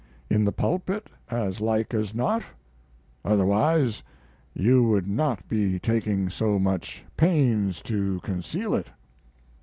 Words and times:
In 0.31 0.45
the 0.45 0.51
pulpit, 0.51 1.11
as 1.29 1.61
like 1.61 1.93
as 1.93 2.15
not, 2.15 2.41
otherwise 3.23 4.01
you 4.51 4.81
would 4.85 5.07
not 5.07 5.47
be 5.47 5.77
taking 5.77 6.27
so 6.27 6.57
much 6.57 7.03
pains 7.17 7.83
to 7.83 8.19
conceal 8.21 8.73
it. 8.73 8.87